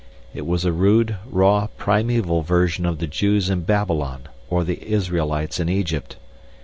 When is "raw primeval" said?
1.29-2.41